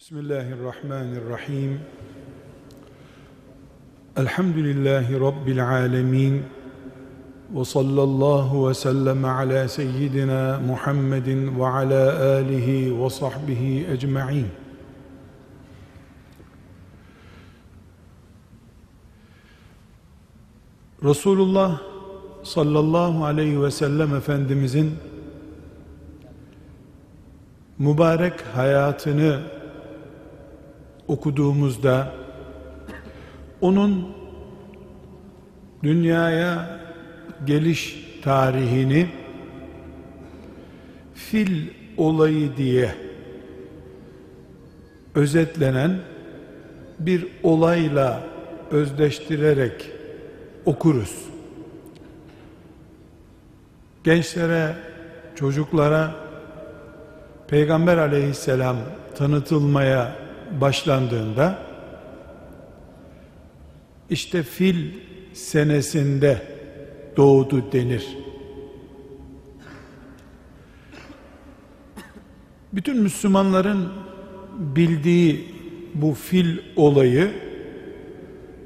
[0.00, 1.80] Bismillahirrahmanirrahim.
[4.16, 6.42] Elhamdülillahi Rabbil alemin.
[7.54, 14.46] Ve sallallahu ve sellem ala seyyidina Muhammedin ve ala alihi ve sahbihi ecma'in.
[21.04, 21.80] Resulullah
[22.42, 24.94] sallallahu aleyhi ve sellem Efendimizin
[27.78, 29.56] mübarek hayatını
[31.08, 32.12] okuduğumuzda
[33.60, 34.08] onun
[35.82, 36.80] dünyaya
[37.46, 39.08] geliş tarihini
[41.14, 42.94] fil olayı diye
[45.14, 45.98] özetlenen
[46.98, 48.22] bir olayla
[48.70, 49.90] özdeştirerek
[50.64, 51.24] okuruz.
[54.04, 54.74] Gençlere,
[55.34, 56.14] çocuklara
[57.48, 58.76] Peygamber aleyhisselam
[59.18, 60.25] tanıtılmaya
[60.60, 61.58] başlandığında
[64.10, 64.92] işte fil
[65.32, 66.42] senesinde
[67.16, 68.06] doğdu denir.
[72.72, 73.88] Bütün Müslümanların
[74.58, 75.54] bildiği
[75.94, 77.32] bu fil olayı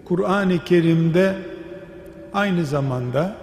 [0.04, 1.36] Kur'an-ı Kerim'de
[2.32, 3.36] aynı zamanda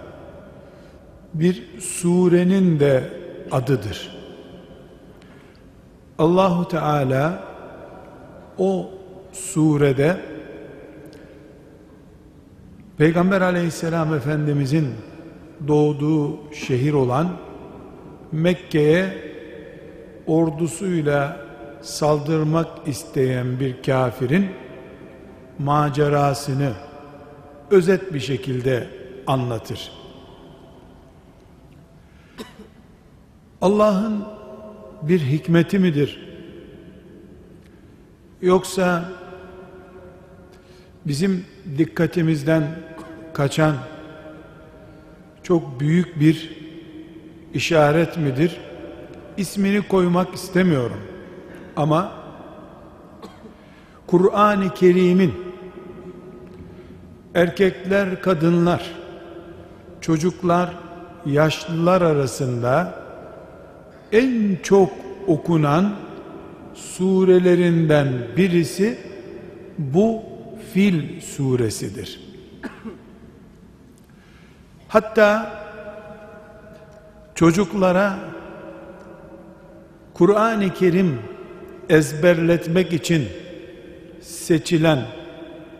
[1.34, 3.04] bir surenin de
[3.50, 4.18] adıdır.
[6.18, 7.47] Allahu Teala
[8.58, 8.90] o
[9.32, 10.16] surede
[12.98, 14.88] Peygamber aleyhisselam efendimizin
[15.68, 17.28] doğduğu şehir olan
[18.32, 19.14] Mekke'ye
[20.26, 21.40] ordusuyla
[21.82, 24.46] saldırmak isteyen bir kafirin
[25.58, 26.72] macerasını
[27.70, 28.88] özet bir şekilde
[29.26, 29.92] anlatır.
[33.60, 34.24] Allah'ın
[35.02, 36.28] bir hikmeti midir?
[38.42, 39.04] Yoksa
[41.06, 41.44] bizim
[41.78, 42.62] dikkatimizden
[43.34, 43.74] kaçan
[45.42, 46.58] çok büyük bir
[47.54, 48.60] işaret midir?
[49.36, 51.00] İsmini koymak istemiyorum.
[51.76, 52.12] Ama
[54.06, 55.34] Kur'an-ı Kerim'in
[57.34, 58.90] erkekler, kadınlar,
[60.00, 60.74] çocuklar,
[61.26, 63.02] yaşlılar arasında
[64.12, 64.90] en çok
[65.26, 65.92] okunan
[66.78, 68.98] surelerinden birisi
[69.78, 70.22] bu
[70.72, 72.20] Fil suresidir.
[74.88, 75.52] Hatta
[77.34, 78.18] çocuklara
[80.14, 81.18] Kur'an-ı Kerim
[81.88, 83.28] ezberletmek için
[84.20, 84.98] seçilen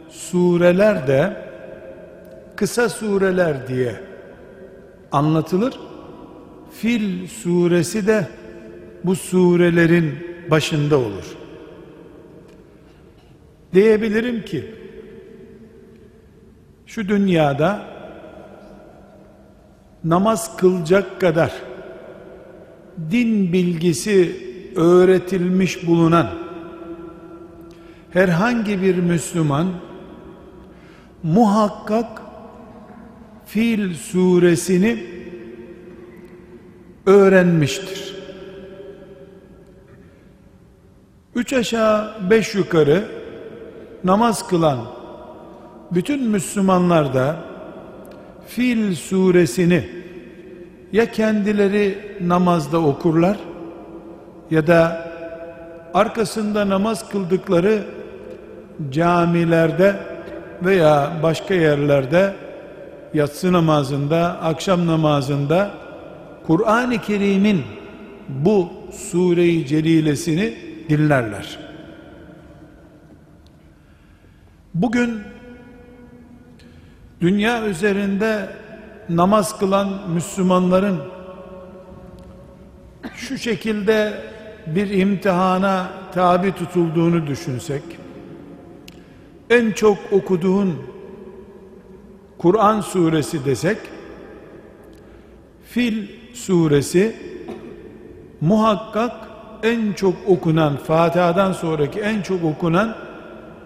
[0.09, 1.37] sureler de
[2.57, 4.01] kısa sureler diye
[5.13, 5.81] anlatılır.
[6.73, 8.27] Fil suresi de
[9.05, 11.37] bu surelerin başında olur.
[13.75, 14.75] Diyebilirim ki
[16.87, 17.83] şu dünyada
[20.05, 21.53] namaz kılacak kadar
[23.11, 24.37] din bilgisi
[24.77, 26.29] öğretilmiş bulunan
[28.11, 29.67] herhangi bir Müslüman
[31.23, 32.23] muhakkak
[33.47, 35.05] Fil suresini
[37.07, 38.08] öğrenmiştir.
[41.39, 43.05] Üç aşağı beş yukarı
[44.05, 44.79] namaz kılan
[45.91, 47.37] bütün Müslümanlar da
[48.47, 49.89] Fil suresini
[50.93, 53.37] ya kendileri namazda okurlar
[54.51, 55.11] ya da
[55.95, 57.83] arkasında namaz kıldıkları
[58.91, 59.97] camilerde
[60.65, 62.35] veya başka yerlerde
[63.15, 65.71] yatsı namazında, akşam namazında
[66.47, 67.63] Kur'an-ı Kerim'in
[68.29, 71.59] bu sure-i celilesini dinlerler.
[74.75, 75.21] Bugün
[77.21, 78.49] dünya üzerinde
[79.09, 81.01] namaz kılan Müslümanların
[83.15, 84.23] şu şekilde
[84.67, 87.83] bir imtihana tabi tutulduğunu düşünsek
[89.51, 90.79] en çok okuduğun
[92.39, 93.79] Kur'an suresi desek
[95.65, 97.17] Fil suresi
[98.41, 99.13] muhakkak
[99.63, 102.95] en çok okunan Fatiha'dan sonraki en çok okunan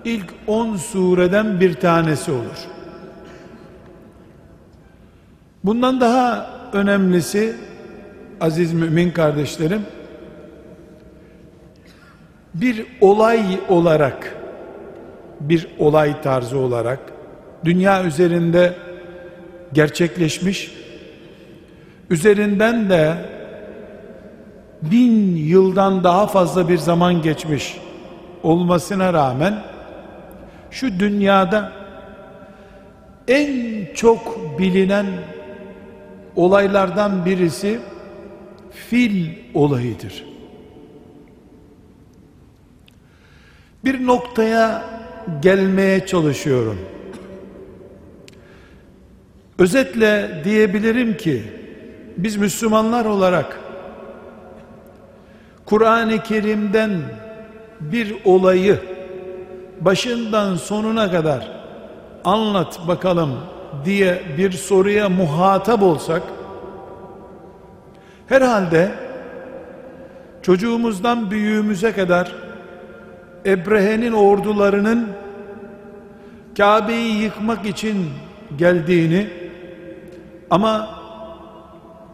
[0.04, 2.58] ilk 10 sureden bir tanesi olur.
[5.64, 7.56] Bundan daha önemlisi
[8.40, 9.82] aziz mümin kardeşlerim
[12.54, 14.36] bir olay olarak
[15.40, 16.98] bir olay tarzı olarak
[17.64, 18.74] dünya üzerinde
[19.72, 20.72] gerçekleşmiş
[22.10, 23.14] üzerinden de
[24.82, 27.78] bin yıldan daha fazla bir zaman geçmiş
[28.42, 29.62] olmasına rağmen
[30.70, 31.72] şu dünyada
[33.28, 35.06] en çok bilinen
[36.36, 37.80] olaylardan birisi
[38.70, 40.24] fil olayıdır.
[43.84, 44.84] Bir noktaya
[45.42, 46.78] gelmeye çalışıyorum.
[49.58, 51.42] Özetle diyebilirim ki
[52.16, 53.61] biz Müslümanlar olarak
[55.72, 56.90] Kur'an-ı Kerim'den
[57.80, 58.80] bir olayı
[59.80, 61.50] başından sonuna kadar
[62.24, 63.30] anlat bakalım
[63.84, 66.22] diye bir soruya muhatap olsak
[68.26, 68.90] herhalde
[70.42, 72.32] çocuğumuzdan büyüğümüze kadar
[73.46, 75.08] Ebrehe'nin ordularının
[76.56, 78.10] Kabe'yi yıkmak için
[78.56, 79.28] geldiğini
[80.50, 80.88] ama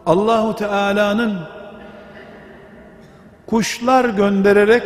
[0.05, 1.58] Allahu Teala'nın
[3.49, 4.83] kuşlar göndererek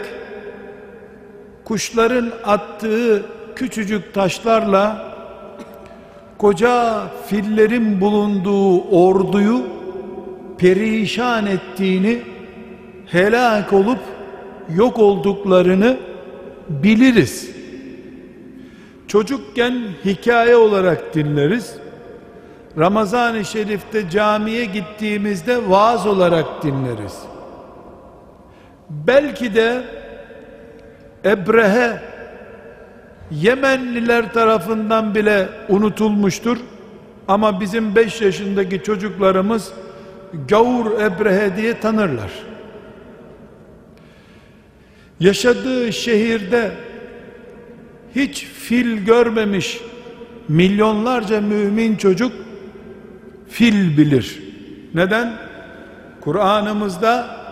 [1.64, 3.26] kuşların attığı
[3.56, 5.14] küçücük taşlarla
[6.38, 9.62] koca fillerin bulunduğu orduyu
[10.58, 12.22] perişan ettiğini
[13.06, 14.00] helak olup
[14.76, 15.98] yok olduklarını
[16.70, 17.50] biliriz.
[19.08, 21.76] Çocukken hikaye olarak dinleriz.
[22.78, 27.33] Ramazan-ı Şerif'te camiye gittiğimizde vaaz olarak dinleriz.
[28.90, 29.84] Belki de
[31.26, 32.14] Ebrehe
[33.32, 36.58] Yemenliler tarafından bile unutulmuştur.
[37.28, 39.74] Ama bizim 5 yaşındaki çocuklarımız
[40.48, 42.32] Gavur Ebrehe diye tanırlar.
[45.20, 46.72] Yaşadığı şehirde
[48.16, 49.80] hiç fil görmemiş
[50.48, 52.32] milyonlarca mümin çocuk
[53.50, 54.44] fil bilir.
[54.94, 55.34] Neden?
[56.22, 57.43] Kur'an'ımızda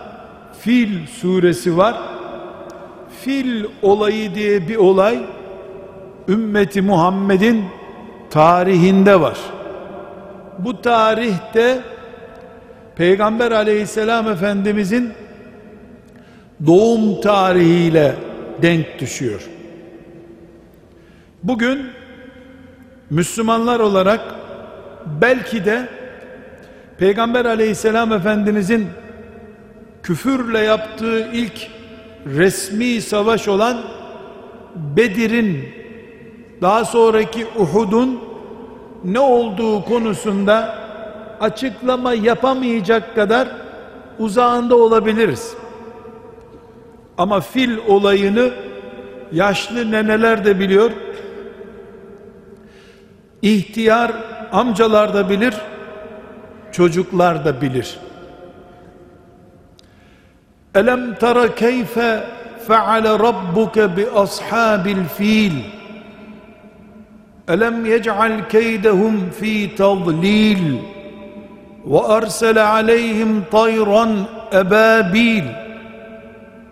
[0.64, 1.96] fil suresi var.
[3.20, 5.18] Fil olayı diye bir olay
[6.28, 7.64] ümmeti Muhammed'in
[8.30, 9.38] tarihinde var.
[10.58, 11.80] Bu tarihte
[12.96, 15.12] Peygamber aleyhisselam efendimizin
[16.66, 18.14] doğum tarihiyle
[18.62, 19.40] denk düşüyor.
[21.42, 21.86] Bugün
[23.10, 24.20] Müslümanlar olarak
[25.20, 25.88] belki de
[26.98, 28.88] Peygamber aleyhisselam efendimizin
[30.02, 31.68] küfürle yaptığı ilk
[32.26, 33.82] resmi savaş olan
[34.74, 35.68] Bedir'in
[36.62, 38.20] daha sonraki Uhud'un
[39.04, 40.74] ne olduğu konusunda
[41.40, 43.48] açıklama yapamayacak kadar
[44.18, 45.54] uzağında olabiliriz.
[47.18, 48.50] Ama fil olayını
[49.32, 50.90] yaşlı neneler de biliyor.
[53.42, 54.12] İhtiyar
[54.52, 55.54] amcalar da bilir.
[56.72, 57.98] Çocuklar da bilir.
[60.76, 61.98] ألم تر كيف
[62.66, 65.62] فعل ربك بأصحاب الفيل؟
[67.50, 70.82] ألم يجعل كيدهم في تضليل؟
[71.86, 75.52] وأرسل عليهم طيرا أبابيل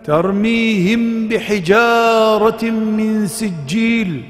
[0.05, 4.23] ترميهم بحجارة من سجيل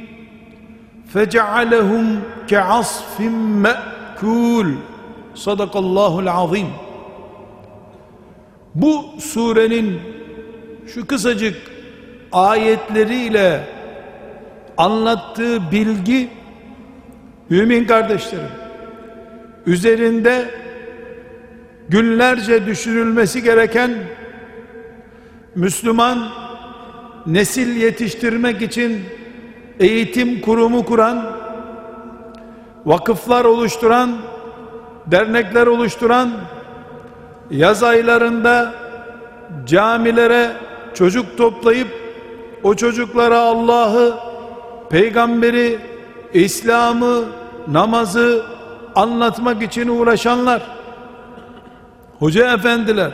[1.07, 4.75] فجعلهم كعصف مأكول.
[5.35, 6.71] صدق الله العظيم.
[8.75, 9.99] Bu surenin
[10.87, 11.56] şu kısacık
[12.31, 13.63] ayetleriyle
[14.78, 16.30] anlattığı bilgi
[17.49, 18.49] mümin kardeşlerim
[19.66, 20.45] üzerinde
[21.90, 23.92] günlerce düşünülmesi gereken
[25.56, 26.30] Müslüman
[27.25, 29.01] nesil yetiştirmek için
[29.80, 31.37] eğitim kurumu kuran,
[32.85, 34.18] vakıflar oluşturan,
[35.07, 36.31] dernekler oluşturan,
[37.52, 38.74] yaz aylarında
[39.66, 40.52] camilere
[40.94, 41.88] çocuk toplayıp
[42.64, 44.14] o çocuklara Allah'ı,
[44.90, 45.80] peygamberi,
[46.34, 47.24] İslam'ı,
[47.68, 48.46] namazı
[48.96, 50.62] anlatmak için uğraşanlar,
[52.20, 53.12] hoca efendiler,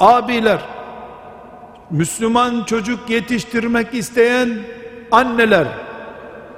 [0.00, 0.60] abiler,
[1.90, 4.50] Müslüman çocuk yetiştirmek isteyen
[5.10, 5.66] anneler,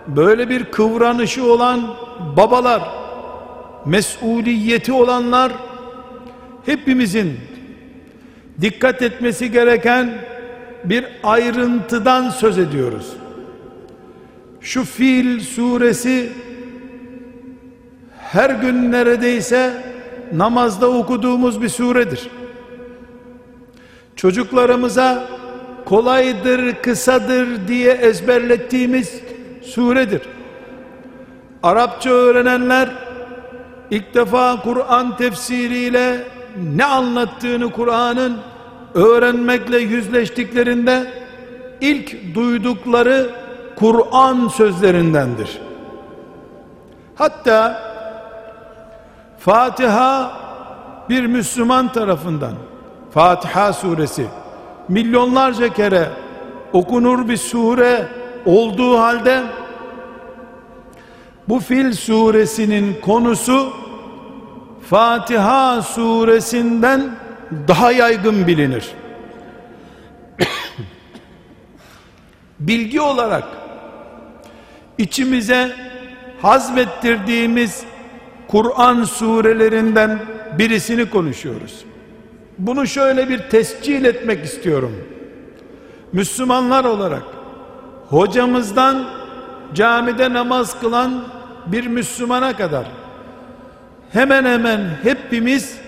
[0.06, 1.80] böyle bir kıvranışı olan
[2.36, 2.82] babalar,
[3.84, 5.52] mesuliyeti olanlar,
[6.66, 7.36] hepimizin
[8.60, 10.14] dikkat etmesi gereken
[10.84, 13.12] bir ayrıntıdan söz ediyoruz.
[14.60, 16.32] Şu Fil suresi
[18.18, 19.84] her gün neredeyse
[20.32, 22.28] namazda okuduğumuz bir suredir
[24.16, 25.28] çocuklarımıza
[25.84, 29.20] kolaydır, kısadır diye ezberlettiğimiz
[29.62, 30.22] suredir.
[31.62, 32.88] Arapça öğrenenler
[33.90, 36.24] ilk defa Kur'an tefsiriyle
[36.62, 38.38] ne anlattığını Kur'an'ın
[38.94, 41.12] öğrenmekle yüzleştiklerinde
[41.80, 43.30] ilk duydukları
[43.76, 45.58] Kur'an sözlerindendir.
[47.14, 47.82] Hatta
[49.38, 50.32] Fatiha
[51.08, 52.52] bir Müslüman tarafından
[53.10, 54.26] Fatiha suresi
[54.88, 56.08] milyonlarca kere
[56.72, 58.08] okunur bir sure
[58.46, 59.42] olduğu halde
[61.48, 63.72] bu Fil suresinin konusu
[64.90, 67.16] Fatiha suresinden
[67.68, 68.90] daha yaygın bilinir.
[72.60, 73.44] Bilgi olarak
[74.98, 75.76] içimize
[76.42, 77.84] hazmettirdiğimiz
[78.48, 80.18] Kur'an surelerinden
[80.58, 81.84] birisini konuşuyoruz.
[82.58, 84.92] Bunu şöyle bir tescil etmek istiyorum.
[86.12, 87.22] Müslümanlar olarak
[88.08, 89.04] hocamızdan
[89.74, 91.24] camide namaz kılan
[91.66, 92.86] bir Müslümana kadar
[94.14, 95.78] hemen hemen hepimiz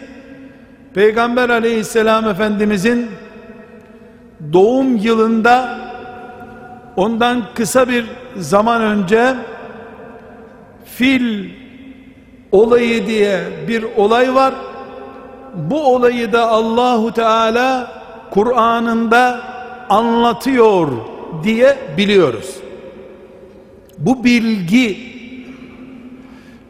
[0.94, 3.10] Peygamber aleyhisselam efendimizin
[4.52, 5.78] doğum yılında
[6.96, 8.04] ondan kısa bir
[8.36, 9.34] zaman önce
[10.84, 11.50] fil
[12.52, 14.54] olayı diye bir olay var.
[15.54, 17.92] Bu olayı da Allahu Teala
[18.30, 19.40] Kur'an'ında
[19.88, 20.88] anlatıyor
[21.44, 22.56] diye biliyoruz.
[23.98, 24.98] Bu bilgi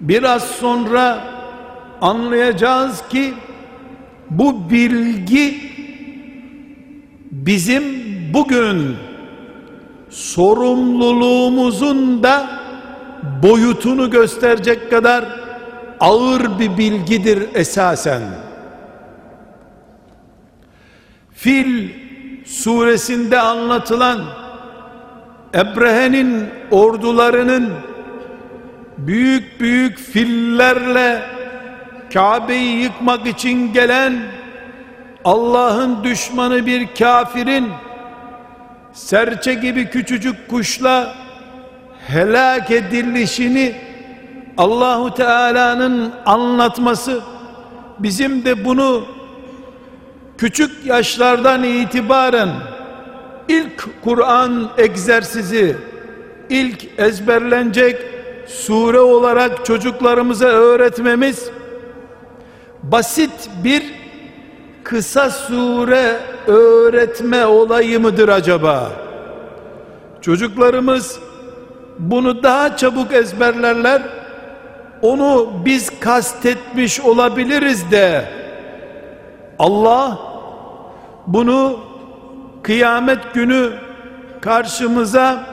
[0.01, 1.36] biraz sonra
[2.01, 3.35] anlayacağız ki
[4.31, 5.61] bu bilgi
[7.31, 7.85] bizim
[8.35, 8.97] bugün
[10.11, 12.47] sorumluluğumuzun da
[13.43, 15.25] boyutunu gösterecek kadar
[16.01, 18.23] ağır bir bilgidir esasen.
[21.35, 21.89] Fil
[22.47, 24.25] suresinde anlatılan
[25.55, 27.73] Ebrehe'nin ordularının
[28.99, 31.36] büyük büyük fillerle
[32.13, 34.23] Kabe'yi yıkmak için gelen
[35.25, 37.69] Allah'ın düşmanı bir kafirin
[38.93, 41.15] serçe gibi küçücük kuşla
[42.07, 43.75] helak edilişini
[44.59, 47.21] Allahu Teala'nın anlatması
[47.99, 49.05] bizim de bunu
[50.39, 52.49] küçük yaşlardan itibaren
[53.49, 55.77] ilk Kur'an egzersizi
[56.51, 57.97] ilk ezberlenecek
[58.47, 61.51] sure olarak çocuklarımıza öğretmemiz
[62.93, 63.83] basit bir
[64.85, 68.93] kısa sure öğretme olayı mıdır acaba?
[70.21, 71.21] Çocuklarımız
[71.99, 74.03] bunu daha çabuk ezberlerler.
[75.03, 78.25] Onu biz kastetmiş olabiliriz de
[79.59, 80.19] Allah
[81.27, 81.79] bunu
[82.63, 83.73] kıyamet günü
[84.41, 85.47] karşımıza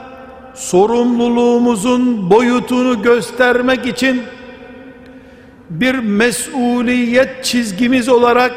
[0.54, 4.22] sorumluluğumuzun boyutunu göstermek için
[5.70, 8.52] bir mesuliyet çizgimiz olarak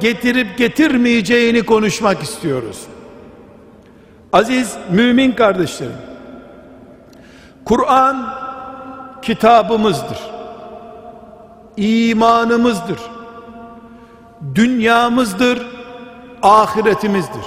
[0.00, 2.82] getirip getirmeyeceğini konuşmak istiyoruz.
[4.32, 5.92] Aziz mümin kardeşlerim,
[7.64, 8.34] Kur'an
[9.22, 10.18] kitabımızdır.
[11.76, 12.98] İmanımızdır.
[14.54, 15.66] Dünyamızdır,
[16.42, 17.44] ahiretimizdir.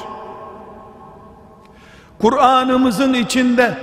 [2.20, 3.77] Kur'an'ımızın içinde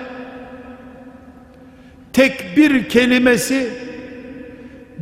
[2.13, 3.88] tek bir kelimesi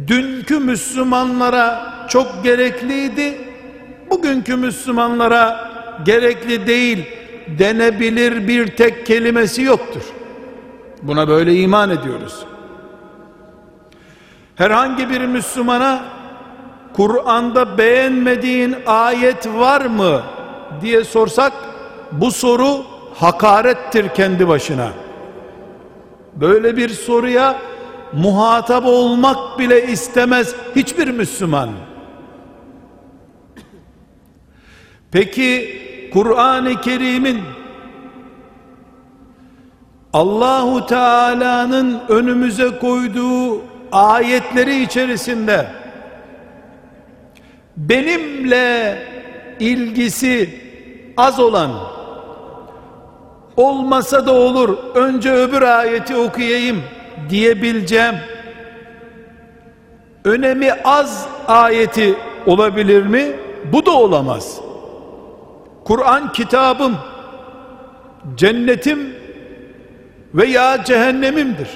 [0.07, 3.39] dünkü Müslümanlara çok gerekliydi.
[4.11, 5.71] Bugünkü Müslümanlara
[6.05, 7.05] gerekli değil
[7.59, 10.03] denebilir bir tek kelimesi yoktur.
[11.03, 12.45] Buna böyle iman ediyoruz.
[14.57, 16.05] Herhangi bir Müslümana
[16.97, 20.23] Kur'an'da beğenmediğin ayet var mı
[20.81, 21.53] diye sorsak
[22.13, 22.85] bu soru
[23.15, 24.89] hakarettir kendi başına.
[26.35, 27.57] Böyle bir soruya
[28.13, 31.71] muhatap olmak bile istemez hiçbir Müslüman.
[35.11, 35.81] Peki
[36.13, 37.41] Kur'an-ı Kerim'in
[40.13, 45.67] Allahu Teala'nın önümüze koyduğu ayetleri içerisinde
[47.77, 48.99] benimle
[49.61, 50.61] ilgisi
[51.17, 51.71] az olan
[53.57, 56.83] olmasa da olur önce öbür ayeti okuyayım
[57.31, 58.15] diyebileceğim
[60.25, 62.15] önemi az ayeti
[62.47, 63.33] olabilir mi?
[63.73, 64.61] Bu da olamaz.
[65.85, 66.97] Kur'an kitabım
[68.35, 69.15] cennetim
[70.35, 71.69] veya cehennemimdir.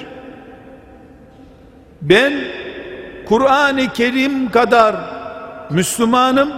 [2.01, 2.33] Ben
[3.25, 4.95] Kur'an-ı Kerim kadar
[5.69, 6.51] Müslümanım.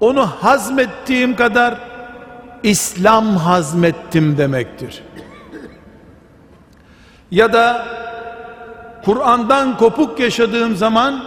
[0.00, 1.74] Onu hazmettiğim kadar
[2.62, 5.02] İslam hazmettim demektir.
[7.30, 7.86] Ya da
[9.04, 11.24] Kur'an'dan kopuk yaşadığım zaman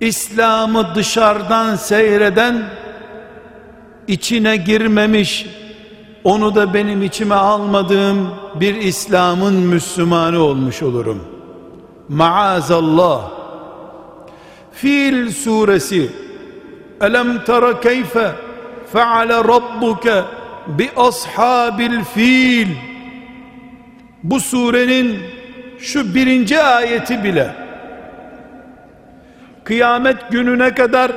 [0.00, 2.62] İslam'ı dışarıdan seyreden
[4.08, 5.46] içine girmemiş,
[6.24, 11.24] onu da benim içime almadığım bir İslam'ın Müslümanı olmuş olurum.
[12.08, 13.30] Maazallah.
[14.72, 16.10] Fil suresi
[17.00, 18.32] Elem tara keyfe
[18.92, 20.22] feale rabbuke
[20.66, 22.68] bi ashabil fil
[24.22, 25.18] bu surenin
[25.78, 27.54] şu birinci ayeti bile
[29.64, 31.12] kıyamet gününe kadar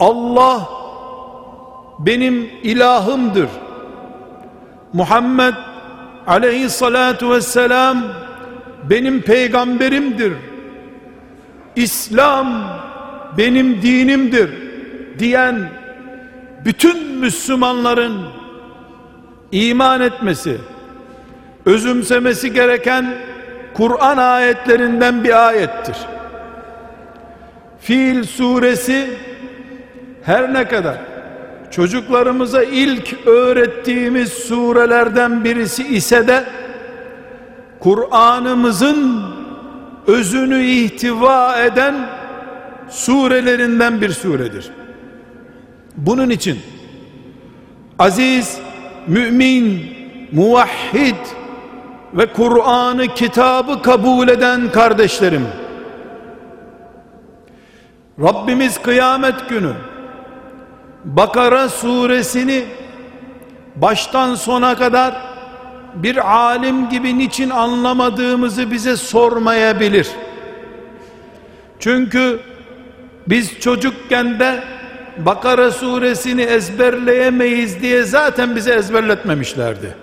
[0.00, 0.68] Allah
[1.98, 3.48] benim ilahımdır.
[4.92, 5.54] Muhammed
[6.26, 8.04] aleyhissalatu vesselam
[8.90, 10.32] benim peygamberimdir.
[11.76, 12.64] İslam
[13.38, 14.50] benim dinimdir
[15.18, 15.68] diyen
[16.64, 18.22] bütün Müslümanların
[19.52, 20.58] iman etmesi,
[21.66, 23.14] özümsemesi gereken
[23.74, 25.96] Kur'an ayetlerinden bir ayettir.
[27.80, 29.10] Fil suresi
[30.22, 30.96] her ne kadar
[31.70, 36.44] çocuklarımıza ilk öğrettiğimiz surelerden birisi ise de
[37.80, 39.22] Kur'an'ımızın
[40.06, 42.08] özünü ihtiva eden
[42.90, 44.70] surelerinden bir suredir.
[45.96, 46.58] Bunun için
[47.98, 48.58] aziz,
[49.06, 49.82] mümin,
[50.32, 51.41] muvahhid
[52.14, 55.46] ve Kur'an'ı kitabı kabul eden kardeşlerim
[58.20, 59.72] Rabbimiz kıyamet günü
[61.04, 62.64] Bakara suresini
[63.76, 65.14] baştan sona kadar
[65.94, 70.08] bir alim gibi niçin anlamadığımızı bize sormayabilir.
[71.78, 72.40] Çünkü
[73.26, 74.64] biz çocukken de
[75.18, 79.94] Bakara suresini ezberleyemeyiz diye zaten bize ezberletmemişlerdi.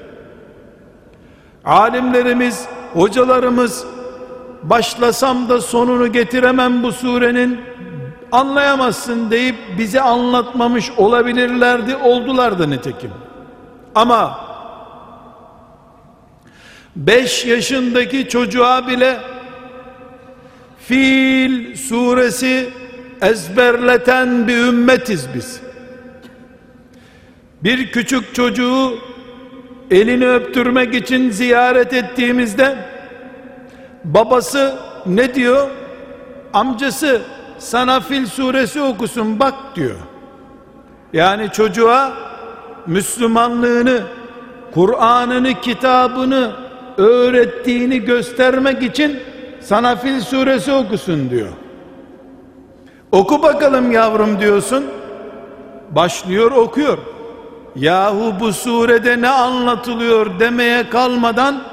[1.65, 3.85] Alimlerimiz, hocalarımız
[4.63, 7.61] başlasam da sonunu getiremem bu surenin
[8.31, 13.11] anlayamazsın deyip bize anlatmamış olabilirlerdi oldular da nitekim
[13.95, 14.49] ama
[16.95, 19.19] 5 yaşındaki çocuğa bile
[20.79, 22.69] Fil suresi
[23.21, 25.61] ezberleten bir ümmetiz biz.
[27.63, 28.99] Bir küçük çocuğu
[29.91, 32.75] elini öptürmek için ziyaret ettiğimizde
[34.03, 34.75] babası
[35.05, 35.67] ne diyor?
[36.53, 37.21] Amcası
[37.57, 39.95] sana Fil suresi okusun bak diyor.
[41.13, 42.13] Yani çocuğa
[42.87, 44.01] Müslümanlığını,
[44.73, 46.51] Kur'an'ını, kitabını
[46.97, 49.19] öğrettiğini göstermek için
[49.59, 51.49] sana Fil suresi okusun diyor.
[53.11, 54.85] Oku bakalım yavrum diyorsun.
[55.91, 56.97] Başlıyor okuyor.
[57.75, 61.63] Yahu bu surede ne anlatılıyor demeye kalmadan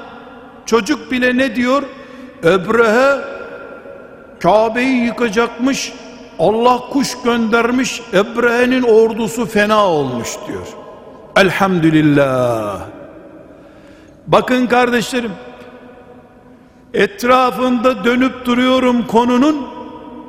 [0.65, 1.83] çocuk bile ne diyor?
[2.43, 3.21] Ebrehe
[4.39, 5.93] Kabe'yi yıkacakmış.
[6.39, 8.01] Allah kuş göndermiş.
[8.13, 10.67] Ebrehe'nin ordusu fena olmuş diyor.
[11.35, 12.79] Elhamdülillah.
[14.27, 15.31] Bakın kardeşlerim.
[16.93, 19.67] Etrafında dönüp duruyorum konunun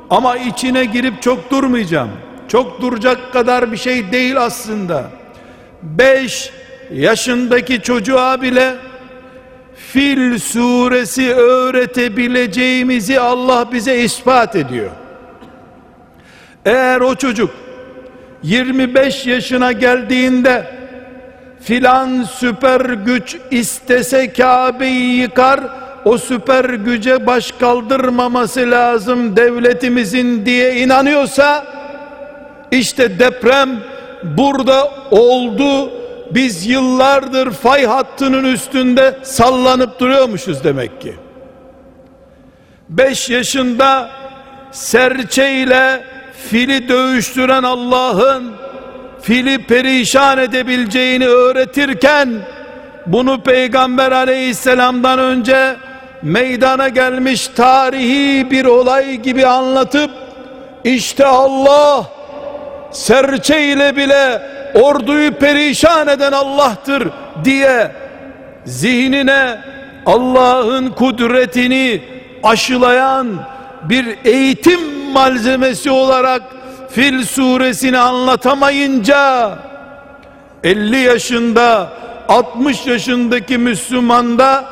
[0.09, 2.09] ama içine girip çok durmayacağım.
[2.47, 5.18] Çok duracak kadar bir şey değil aslında.
[5.83, 6.49] 5
[6.91, 8.75] yaşındaki çocuğa bile
[9.91, 14.89] Fil suresi öğretebileceğimizi Allah bize ispat ediyor.
[16.65, 17.49] Eğer o çocuk
[18.43, 20.65] 25 yaşına geldiğinde
[21.61, 25.59] filan süper güç istese Kabe'yi yıkar
[26.05, 31.65] o süper güce baş kaldırmaması lazım devletimizin diye inanıyorsa
[32.71, 33.69] işte deprem
[34.23, 35.91] burada oldu
[36.31, 41.15] biz yıllardır fay hattının üstünde sallanıp duruyormuşuz demek ki.
[42.89, 44.09] Beş yaşında
[44.71, 46.03] serçeyle
[46.49, 48.51] fili dövüştüren Allah'ın
[49.21, 52.29] fili perişan edebileceğini öğretirken
[53.05, 55.75] bunu peygamber aleyhisselamdan önce
[56.21, 60.11] meydana gelmiş tarihi bir olay gibi anlatıp
[60.83, 62.18] işte Allah
[62.91, 64.41] serçe ile bile
[64.73, 67.07] orduyu perişan eden Allah'tır
[67.43, 67.91] diye
[68.65, 69.57] zihnine
[70.05, 72.01] Allah'ın kudretini
[72.43, 73.27] aşılayan
[73.83, 76.41] bir eğitim malzemesi olarak
[76.89, 79.51] Fil suresini anlatamayınca
[80.63, 81.89] 50 yaşında
[82.29, 84.65] 60 yaşındaki Müslümanda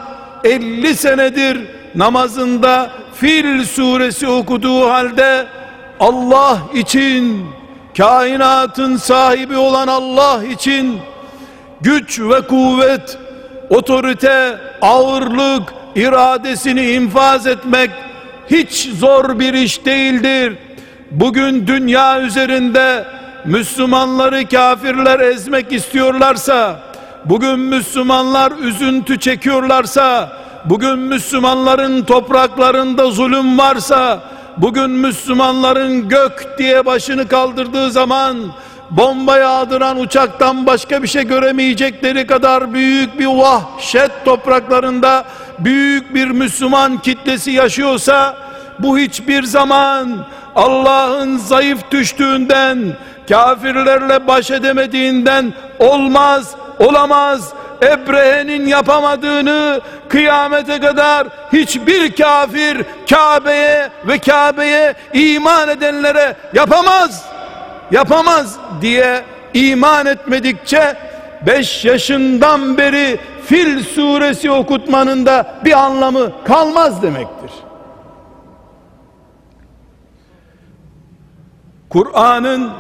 [0.43, 1.59] 50 senedir
[1.95, 5.45] namazında Fil suresi okuduğu halde
[5.99, 7.45] Allah için
[7.97, 10.99] kainatın sahibi olan Allah için
[11.81, 13.17] güç ve kuvvet,
[13.69, 17.89] otorite, ağırlık, iradesini infaz etmek
[18.51, 20.57] hiç zor bir iş değildir.
[21.11, 23.05] Bugün dünya üzerinde
[23.45, 26.79] Müslümanları kafirler ezmek istiyorlarsa,
[27.25, 30.29] bugün Müslümanlar üzüntü çekiyorlarsa,
[30.65, 34.21] bugün Müslümanların topraklarında zulüm varsa,
[34.57, 38.37] bugün Müslümanların gök diye başını kaldırdığı zaman,
[38.91, 45.25] bomba yağdıran uçaktan başka bir şey göremeyecekleri kadar büyük bir vahşet topraklarında
[45.59, 48.37] büyük bir Müslüman kitlesi yaşıyorsa
[48.79, 52.97] bu hiçbir zaman Allah'ın zayıf düştüğünden
[53.29, 65.69] kafirlerle baş edemediğinden olmaz olamaz Ebrehe'nin yapamadığını kıyamete kadar hiçbir kafir Kabe'ye ve Kabe'ye iman
[65.69, 67.25] edenlere yapamaz
[67.91, 70.95] yapamaz diye iman etmedikçe
[71.47, 77.51] 5 yaşından beri Fil suresi okutmanın da bir anlamı kalmaz demektir.
[81.89, 82.71] Kur'an'ın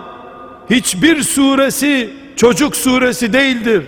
[0.69, 3.85] hiçbir suresi çocuk suresi değildir.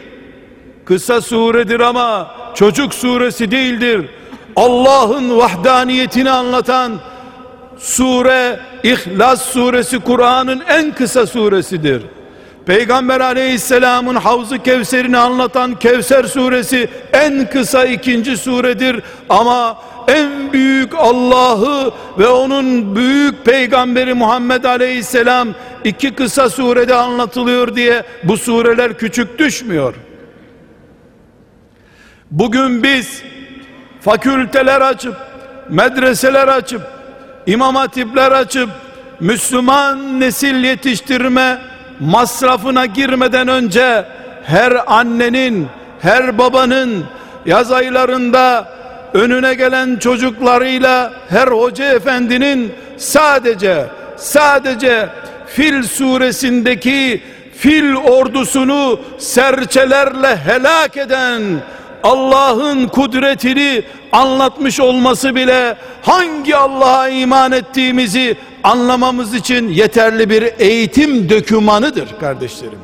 [0.90, 4.06] Kısa suredir ama çocuk suresi değildir.
[4.56, 6.92] Allah'ın vahdaniyetini anlatan
[7.78, 12.02] sure İhlas suresi Kur'an'ın en kısa suresidir.
[12.66, 21.92] Peygamber aleyhisselamın Havzu Kevser'ini anlatan Kevser suresi en kısa ikinci suredir ama en büyük Allah'ı
[22.20, 25.48] ve onun büyük peygamberi Muhammed aleyhisselam
[25.84, 29.94] iki kısa surede anlatılıyor diye bu sureler küçük düşmüyor.
[32.32, 33.24] Bugün biz
[34.02, 35.16] fakülteler açıp
[35.70, 36.82] medreseler açıp
[37.46, 38.70] imam hatipler açıp
[39.20, 41.58] Müslüman nesil yetiştirme
[42.00, 44.06] masrafına girmeden önce
[44.44, 45.68] her annenin,
[46.02, 47.06] her babanın
[47.46, 48.68] yaz aylarında
[49.14, 53.86] önüne gelen çocuklarıyla her hoca efendinin sadece
[54.18, 55.10] sadece
[55.48, 57.22] Fil suresindeki
[57.58, 61.42] fil ordusunu serçelerle helak eden
[62.04, 72.08] Allah'ın kudretini anlatmış olması bile hangi Allah'a iman ettiğimizi anlamamız için yeterli bir eğitim dökümanıdır
[72.20, 72.80] kardeşlerim.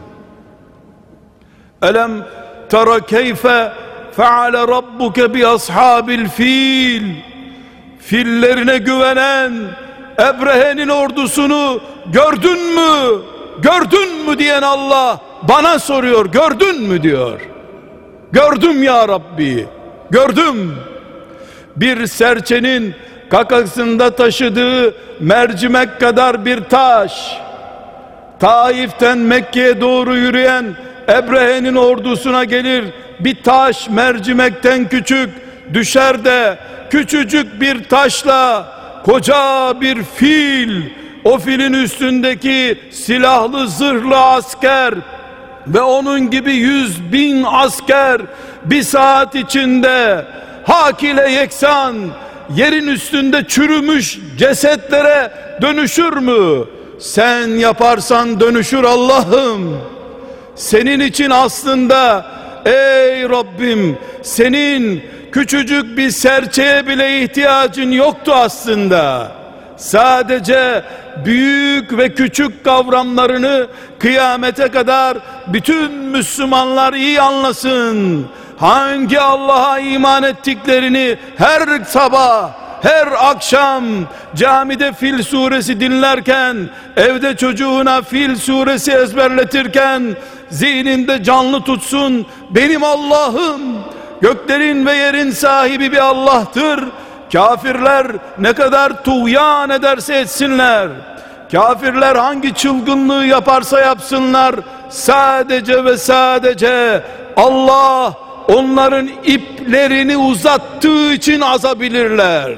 [1.81, 2.11] Elem
[2.69, 3.71] tara keyfe
[4.15, 7.13] feale rabbuke bi ashabil fil
[7.99, 9.53] fillerine güvenen
[10.19, 13.21] Ebrehe'nin ordusunu gördün mü?
[13.61, 17.54] Gördün mü diyen Allah bana soruyor gördün mü diyor.
[18.31, 19.67] Gördüm ya Rabbi.
[20.09, 20.75] Gördüm.
[21.75, 22.95] Bir serçenin
[23.29, 27.37] kakasında taşıdığı mercimek kadar bir taş.
[28.39, 30.65] Taif'ten Mekke'ye doğru yürüyen
[31.09, 32.85] Ebrehe'nin ordusuna gelir.
[33.19, 35.29] Bir taş mercimekten küçük
[35.73, 36.57] düşer de
[36.89, 38.67] küçücük bir taşla
[39.05, 40.81] koca bir fil
[41.23, 44.93] o filin üstündeki silahlı zırhlı asker
[45.67, 48.21] ve onun gibi yüz bin asker
[48.65, 50.25] bir saat içinde
[50.63, 51.95] hak ile yeksan
[52.55, 56.65] yerin üstünde çürümüş cesetlere dönüşür mü?
[56.99, 59.81] Sen yaparsan dönüşür Allah'ım.
[60.55, 62.25] Senin için aslında
[62.65, 69.31] ey Rabbim senin küçücük bir serçeye bile ihtiyacın yoktu aslında.
[69.77, 70.83] Sadece
[71.25, 73.67] büyük ve küçük kavramlarını
[73.99, 78.27] kıyamete kadar bütün Müslümanlar iyi anlasın.
[78.57, 82.49] Hangi Allah'a iman ettiklerini her sabah
[82.81, 83.85] her akşam
[84.35, 90.15] camide Fil suresi dinlerken, evde çocuğuna Fil suresi ezberletirken
[90.49, 92.25] zihninde canlı tutsun.
[92.49, 93.61] Benim Allah'ım
[94.21, 96.83] göklerin ve yerin sahibi bir Allah'tır.
[97.35, 98.07] Kafirler
[98.39, 100.87] ne kadar tuğyan ederse etsinler.
[101.51, 104.55] Kafirler hangi çılgınlığı yaparsa yapsınlar.
[104.89, 107.03] Sadece ve sadece
[107.37, 108.13] Allah
[108.47, 112.55] onların iplerini uzattığı için azabilirler.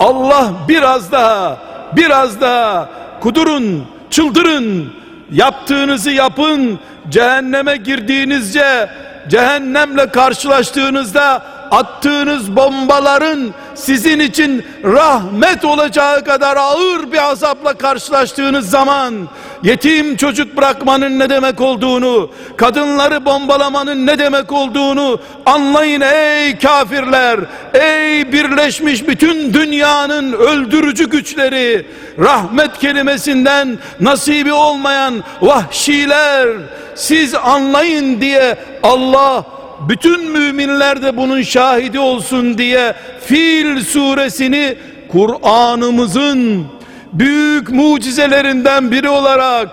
[0.00, 1.56] Allah biraz daha,
[1.96, 2.88] biraz daha
[3.20, 4.92] kudurun, çıldırın,
[5.32, 8.90] yaptığınızı yapın, cehenneme girdiğinizce,
[9.28, 19.14] cehennemle karşılaştığınızda attığınız bombaların sizin için rahmet olacağı kadar ağır bir azapla karşılaştığınız zaman
[19.62, 27.40] yetim çocuk bırakmanın ne demek olduğunu, kadınları bombalamanın ne demek olduğunu anlayın ey kafirler,
[27.74, 31.86] ey birleşmiş bütün dünyanın öldürücü güçleri,
[32.18, 36.48] rahmet kelimesinden nasibi olmayan vahşiler,
[36.94, 44.76] siz anlayın diye Allah bütün müminler de bunun şahidi olsun diye Fil suresini
[45.08, 46.66] Kur'an'ımızın
[47.12, 49.68] büyük mucizelerinden biri olarak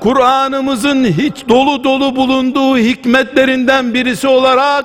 [0.00, 4.84] Kur'an'ımızın hiç dolu dolu bulunduğu hikmetlerinden birisi olarak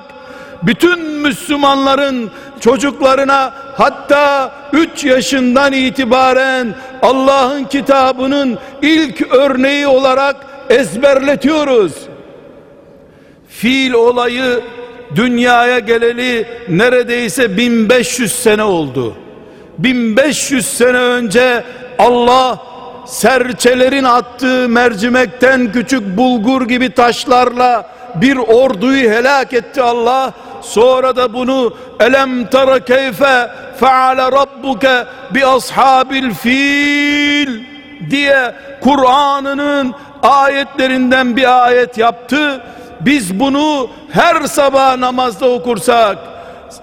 [0.62, 10.36] bütün Müslümanların çocuklarına hatta 3 yaşından itibaren Allah'ın kitabının ilk örneği olarak
[10.70, 11.92] ezberletiyoruz.
[13.64, 14.60] Fil olayı
[15.16, 19.14] dünyaya geleli neredeyse 1500 sene oldu.
[19.78, 21.64] 1500 sene önce
[21.98, 22.58] Allah
[23.06, 30.32] serçelerin attığı mercimekten küçük bulgur gibi taşlarla bir orduyu helak etti Allah.
[30.62, 33.50] Sonra da bunu elem tara keyfe
[33.80, 37.60] feale rabbuke bi ashabil fil
[38.10, 42.60] diye Kur'an'ının ayetlerinden bir ayet yaptı.
[43.06, 46.18] Biz bunu her sabah namazda okursak,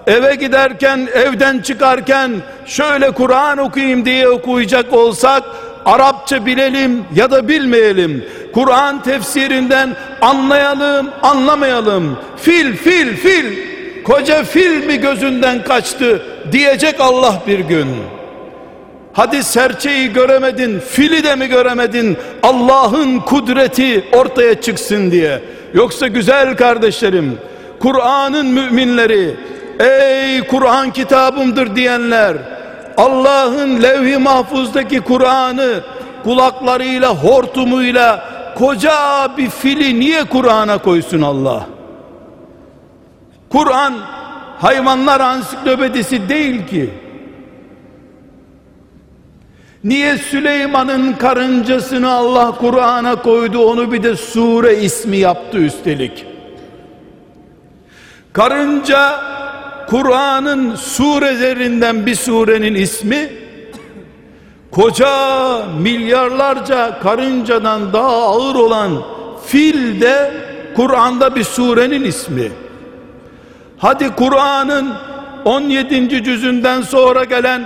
[0.06, 2.32] eve giderken, evden çıkarken
[2.66, 5.42] şöyle Kur'an okuyayım diye okuyacak olsak,
[5.84, 8.24] Arapça bilelim ya da bilmeyelim.
[8.54, 12.18] Kur'an tefsirinden anlayalım, anlamayalım.
[12.36, 13.72] Fil, fil, fil.
[14.04, 17.88] Koca fil mi gözünden kaçtı diyecek Allah bir gün.
[19.12, 22.16] Hadi serçeyi göremedin, fili de mi göremedin?
[22.42, 25.42] Allah'ın kudreti ortaya çıksın diye.
[25.74, 27.38] Yoksa güzel kardeşlerim,
[27.80, 29.36] Kur'an'ın müminleri,
[29.78, 32.36] ey Kur'an kitabımdır diyenler,
[32.96, 35.80] Allah'ın levh-i mahfuzdaki Kur'an'ı
[36.24, 38.24] kulaklarıyla, hortumuyla,
[38.58, 41.66] koca bir fili niye Kur'an'a koysun Allah?
[43.50, 43.94] Kur'an
[44.60, 46.90] hayvanlar ansiklopedisi değil ki.
[49.84, 56.26] Niye Süleyman'ın karıncasını Allah Kur'an'a koydu onu bir de sure ismi yaptı üstelik.
[58.32, 59.20] Karınca
[59.88, 63.32] Kur'an'ın surelerinden bir surenin ismi
[64.70, 69.02] koca milyarlarca karıncadan daha ağır olan
[69.46, 70.32] fil de
[70.76, 72.52] Kur'an'da bir surenin ismi.
[73.78, 74.92] Hadi Kur'an'ın
[75.44, 76.24] 17.
[76.24, 77.62] cüzünden sonra gelen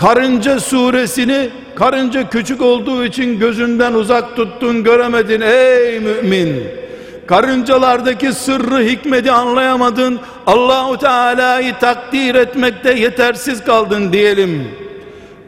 [0.00, 6.64] karınca suresini karınca küçük olduğu için gözünden uzak tuttun göremedin ey mümin.
[7.26, 14.68] Karıncalardaki sırrı hikmeti anlayamadın Allahu Teala'yı takdir etmekte yetersiz kaldın diyelim.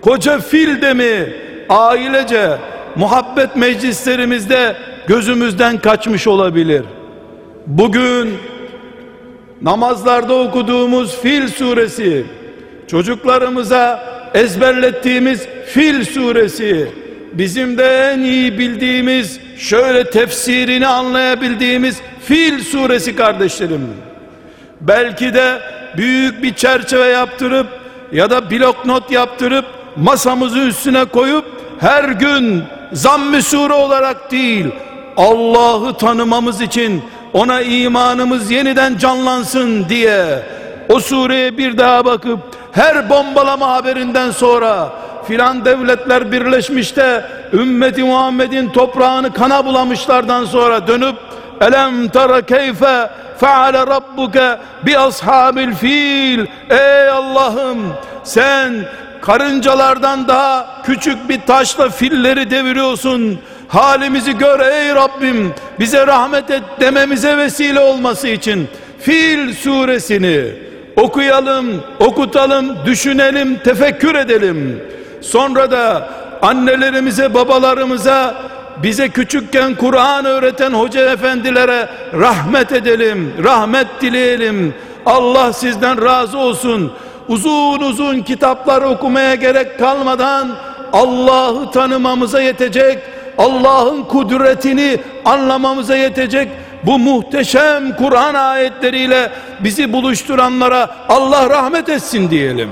[0.01, 1.33] Koca fil de mi?
[1.69, 2.59] Ailece
[2.97, 6.83] muhabbet meclislerimizde gözümüzden kaçmış olabilir.
[7.67, 8.35] Bugün
[9.63, 12.25] namazlarda okuduğumuz fil suresi
[12.87, 16.89] çocuklarımıza ezberlettiğimiz Fil suresi
[17.33, 23.89] bizim de en iyi bildiğimiz şöyle tefsirini anlayabildiğimiz Fil suresi kardeşlerim.
[24.81, 25.59] Belki de
[25.97, 27.67] büyük bir çerçeve yaptırıp
[28.13, 29.65] ya da bloknot yaptırıp
[29.97, 31.45] masamızı üstüne koyup
[31.81, 34.67] her gün zamm-ı sure olarak değil
[35.17, 40.43] Allah'ı tanımamız için ona imanımız yeniden canlansın diye
[40.89, 42.39] o sureye bir daha bakıp
[42.73, 44.93] her bombalama haberinden sonra
[45.29, 51.17] filan devletler birleşmiş de ümmeti Muhammed'in toprağını kana bulamışlardan sonra dönüp
[51.61, 56.47] elem tara keyfe feale rabbuke bi ashabil fil.
[56.71, 58.75] Ey Allah'ım sen
[59.23, 63.39] karıncalardan daha küçük bir taşla filleri deviriyorsun.
[63.69, 68.69] Halimizi gör ey Rabbim bize rahmet et dememize vesile olması için.
[69.01, 71.67] Fil suresini okuyalım,
[72.01, 74.83] okutalım, düşünelim, tefekkür edelim.
[75.21, 76.09] Sonra da
[76.43, 78.35] annelerimize, babalarımıza,
[78.83, 84.75] bize küçükken Kur'an öğreten hoca efendilere rahmet edelim, rahmet dileyelim.
[85.07, 86.93] Allah sizden razı olsun.
[87.29, 90.49] Uzun uzun kitaplar okumaya gerek kalmadan
[90.93, 92.99] Allah'ı tanımamıza yetecek,
[93.39, 96.49] Allah'ın kudretini anlamamıza yetecek
[96.87, 102.71] bu muhteşem Kur'an ayetleriyle bizi buluşturanlara Allah rahmet etsin diyelim.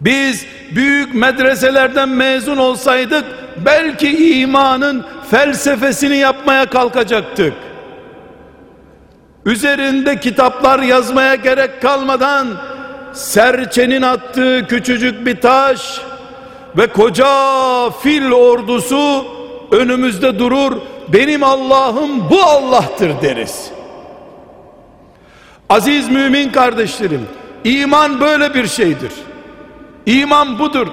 [0.00, 3.24] Biz büyük medreselerden mezun olsaydık
[3.64, 7.52] belki imanın felsefesini yapmaya kalkacaktık.
[9.46, 12.46] Üzerinde kitaplar yazmaya gerek kalmadan
[13.12, 16.00] serçenin attığı küçücük bir taş
[16.78, 17.26] ve koca
[18.02, 19.24] fil ordusu
[19.72, 20.72] önümüzde durur
[21.12, 23.70] benim Allah'ım bu Allah'tır deriz.
[25.68, 27.28] Aziz mümin kardeşlerim,
[27.64, 29.12] iman böyle bir şeydir.
[30.06, 30.86] İman budur.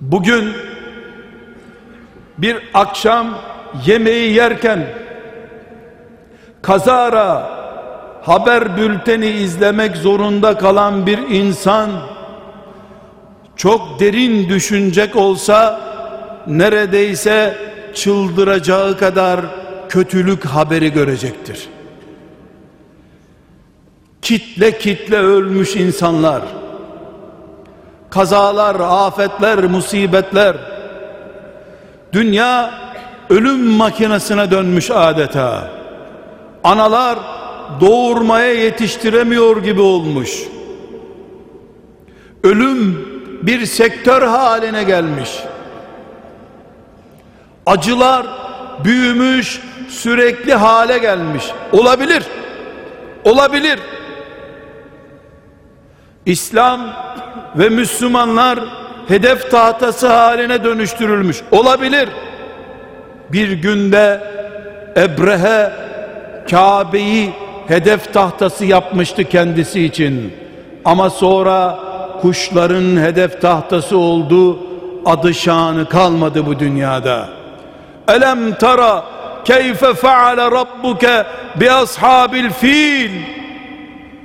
[0.00, 0.52] Bugün
[2.38, 3.38] bir akşam
[3.86, 4.86] yemeği yerken
[6.62, 7.58] kazara
[8.22, 11.90] haber bülteni izlemek zorunda kalan bir insan
[13.56, 15.87] çok derin düşünecek olsa
[16.48, 17.56] neredeyse
[17.94, 19.40] çıldıracağı kadar
[19.88, 21.68] kötülük haberi görecektir.
[24.22, 26.42] Kitle kitle ölmüş insanlar,
[28.10, 30.56] kazalar, afetler, musibetler,
[32.12, 32.70] dünya
[33.30, 35.70] ölüm makinesine dönmüş adeta.
[36.64, 37.18] Analar
[37.80, 40.42] doğurmaya yetiştiremiyor gibi olmuş.
[42.44, 43.08] Ölüm
[43.42, 45.30] bir sektör haline gelmiş.
[47.68, 48.26] Acılar
[48.84, 51.44] büyümüş, sürekli hale gelmiş.
[51.72, 52.22] Olabilir.
[53.24, 53.78] Olabilir.
[56.26, 56.80] İslam
[57.56, 58.58] ve Müslümanlar
[59.08, 61.42] hedef tahtası haline dönüştürülmüş.
[61.50, 62.08] Olabilir.
[63.32, 64.20] Bir günde
[64.96, 65.72] Ebrehe
[66.50, 67.30] Kabe'yi
[67.66, 70.32] hedef tahtası yapmıştı kendisi için.
[70.84, 71.78] Ama sonra
[72.20, 74.58] kuşların hedef tahtası oldu.
[75.06, 77.37] Adı şanı kalmadı bu dünyada.
[78.08, 79.04] Elem tara
[79.44, 81.26] keyfe faale rabbuke
[81.60, 83.10] bi ashabil fil.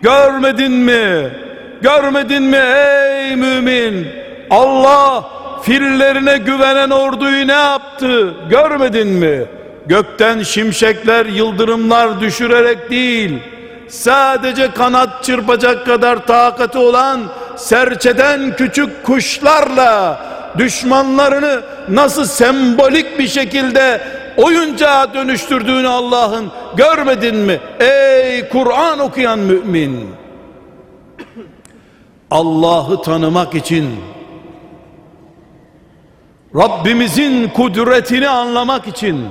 [0.01, 1.29] Görmedin mi?
[1.81, 4.07] Görmedin mi ey mümin?
[4.49, 5.23] Allah
[5.63, 8.33] fillerine güvenen orduyu ne yaptı?
[8.49, 9.45] Görmedin mi?
[9.85, 13.39] Gökten şimşekler, yıldırımlar düşürerek değil,
[13.89, 17.21] sadece kanat çırpacak kadar takati olan
[17.55, 20.21] serçeden küçük kuşlarla
[20.57, 24.01] düşmanlarını nasıl sembolik bir şekilde
[24.37, 27.59] oyuncağa dönüştürdüğünü Allah'ın görmedin mi?
[27.79, 30.09] Ey Kur'an okuyan mümin!
[32.31, 33.89] Allah'ı tanımak için
[36.55, 39.25] Rabbimizin kudretini anlamak için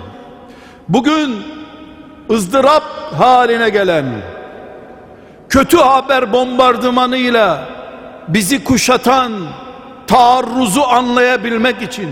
[0.89, 1.37] bugün
[2.31, 2.83] ızdırap
[3.19, 4.05] haline gelen
[5.49, 7.69] kötü haber bombardımanıyla
[8.29, 9.33] bizi kuşatan
[10.07, 12.11] taarruzu anlayabilmek için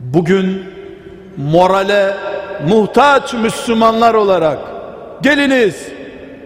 [0.00, 0.64] bugün
[1.36, 2.14] morale
[2.68, 4.58] muhtaç Müslümanlar olarak
[5.22, 5.88] geliniz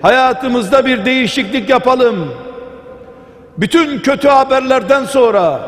[0.02, 2.34] hayatımızda bir değişiklik yapalım.
[3.58, 5.60] Bütün kötü haberlerden sonra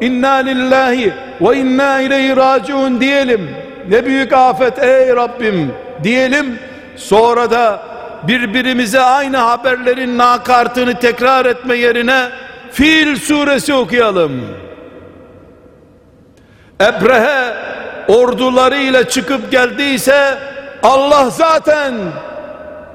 [0.00, 3.50] inna lillahi ve inna ileyhi raciun diyelim.
[3.88, 5.72] Ne büyük afet ey Rabbim
[6.04, 6.58] diyelim.
[6.96, 7.82] Sonra da
[8.22, 12.28] birbirimize aynı haberlerin nakartını tekrar etme yerine
[12.70, 14.32] Fil suresi okuyalım.
[16.80, 17.54] Ebrehe
[18.08, 20.38] ordularıyla çıkıp geldiyse
[20.82, 21.94] Allah zaten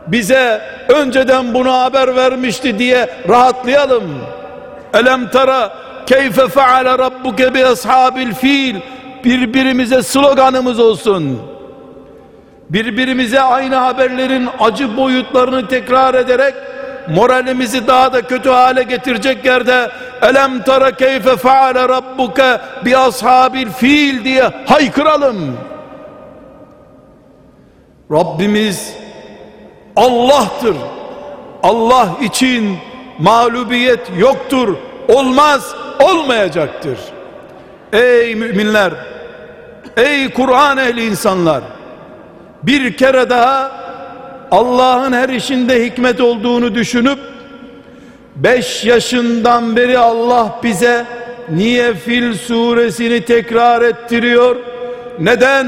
[0.07, 4.03] bize önceden bunu haber vermişti diye rahatlayalım.
[4.93, 5.73] Elem tara
[6.05, 8.75] keyfe faale rabbuke bi ashabil fil
[9.23, 11.39] birbirimize sloganımız olsun
[12.69, 16.53] birbirimize aynı haberlerin acı boyutlarını tekrar ederek
[17.07, 24.23] moralimizi daha da kötü hale getirecek yerde elem tara keyfe faale rabbuke bi ashabil fil
[24.23, 25.57] diye haykıralım.
[28.11, 28.93] Rabbimiz
[29.95, 30.75] Allah'tır.
[31.63, 32.77] Allah için
[33.19, 34.75] mağlubiyet yoktur
[35.07, 36.99] olmaz olmayacaktır.
[37.93, 38.93] Ey müminler
[39.97, 41.61] ey Kur'an ehli insanlar
[42.63, 43.82] bir kere daha
[44.53, 47.19] Allah'ın her işinde hikmet olduğunu düşünüp
[48.35, 51.05] beş yaşından beri Allah bize
[51.49, 54.55] niye Fil suresini tekrar ettiriyor?
[55.19, 55.67] Neden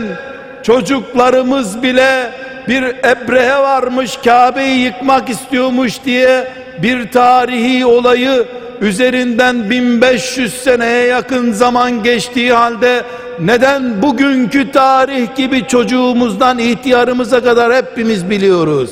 [0.63, 2.31] çocuklarımız bile
[2.67, 6.47] bir Ebrehe varmış Kabe'yi yıkmak istiyormuş diye
[6.81, 8.45] bir tarihi olayı
[8.81, 13.03] üzerinden 1500 seneye yakın zaman geçtiği halde
[13.39, 18.91] neden bugünkü tarih gibi çocuğumuzdan ihtiyarımıza kadar hepimiz biliyoruz.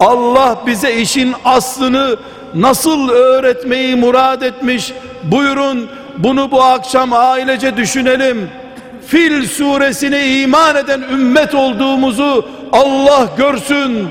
[0.00, 2.16] Allah bize işin aslını
[2.54, 4.92] nasıl öğretmeyi murad etmiş?
[5.22, 5.88] Buyurun
[6.18, 8.50] bunu bu akşam ailece düşünelim.
[9.06, 14.08] Fil suresine iman eden ümmet olduğumuzu Allah görsün.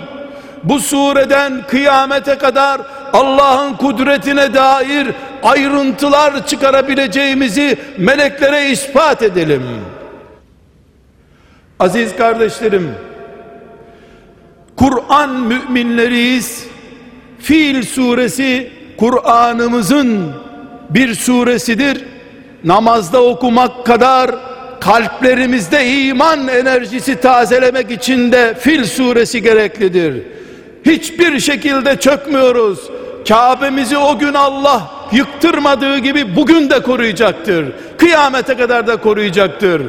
[0.63, 2.81] Bu sureden kıyamete kadar
[3.13, 5.07] Allah'ın kudretine dair
[5.43, 9.63] ayrıntılar çıkarabileceğimizi meleklere ispat edelim.
[11.79, 12.91] Aziz kardeşlerim,
[14.75, 16.67] Kur'an müminleriyiz.
[17.39, 20.33] Fil suresi Kur'an'ımızın
[20.89, 22.05] bir suresidir.
[22.63, 24.35] Namazda okumak kadar
[24.79, 30.23] kalplerimizde iman enerjisi tazelemek için de Fil suresi gereklidir.
[30.85, 32.79] Hiçbir şekilde çökmüyoruz.
[33.27, 37.65] Kabe'mizi o gün Allah yıktırmadığı gibi bugün de koruyacaktır.
[37.97, 39.81] Kıyamete kadar da koruyacaktır.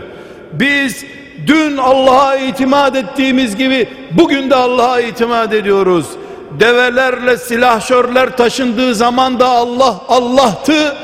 [0.53, 1.05] Biz
[1.47, 6.07] dün Allah'a itimat ettiğimiz gibi bugün de Allah'a itimat ediyoruz.
[6.61, 10.97] Develerle silahşörler taşındığı zaman da Allah Allah'tı.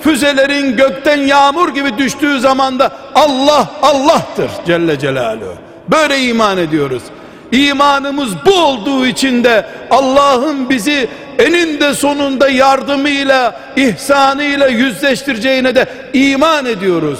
[0.00, 5.54] Füzelerin gökten yağmur gibi düştüğü zaman da Allah Allah'tır Celle Celaluhu.
[5.88, 7.02] Böyle iman ediyoruz.
[7.52, 11.08] İmanımız bu olduğu için de Allah'ın bizi
[11.38, 17.18] eninde sonunda yardımıyla, ihsanıyla yüzleştireceğine de iman ediyoruz.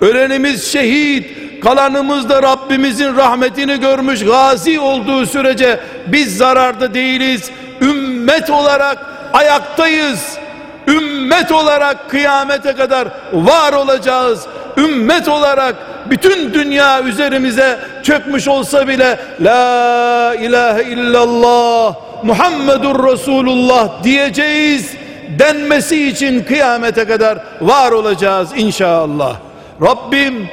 [0.00, 1.26] Ölenimiz şehit,
[1.60, 7.50] kalanımız da Rabbimizin rahmetini görmüş gazi olduğu sürece biz zararda değiliz.
[7.80, 8.98] Ümmet olarak
[9.32, 10.38] ayaktayız.
[10.86, 14.46] Ümmet olarak kıyamete kadar var olacağız.
[14.76, 15.74] Ümmet olarak
[16.10, 24.94] bütün dünya üzerimize çökmüş olsa bile La ilahe illallah Muhammedur Resulullah diyeceğiz
[25.38, 29.36] denmesi için kıyamete kadar var olacağız inşallah.
[29.82, 30.48] Rabbim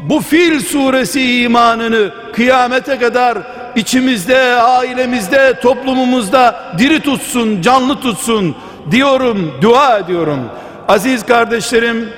[0.00, 3.38] bu Fil suresi imanını kıyamete kadar
[3.76, 8.56] içimizde, ailemizde, toplumumuzda diri tutsun, canlı tutsun
[8.90, 10.40] diyorum, dua ediyorum.
[10.88, 12.08] Aziz kardeşlerim,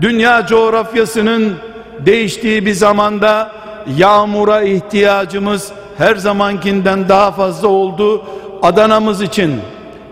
[0.00, 1.54] dünya coğrafyasının
[1.98, 3.52] değiştiği bir zamanda
[3.96, 8.24] yağmura ihtiyacımız her zamankinden daha fazla oldu.
[8.62, 9.60] Adana'mız için,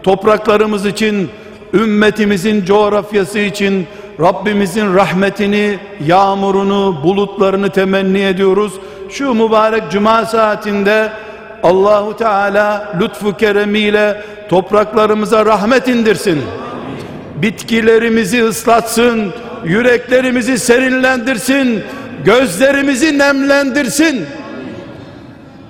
[0.03, 1.31] topraklarımız için,
[1.75, 3.87] ümmetimizin coğrafyası için
[4.21, 8.73] Rabbimizin rahmetini, yağmurunu, bulutlarını temenni ediyoruz.
[9.11, 11.13] Şu mübarek cuma saatinde
[11.63, 16.43] Allahu Teala lütfu keremiyle topraklarımıza rahmet indirsin.
[17.43, 19.33] Bitkilerimizi ıslatsın,
[19.65, 21.83] yüreklerimizi serinlendirsin,
[22.25, 24.27] gözlerimizi nemlendirsin.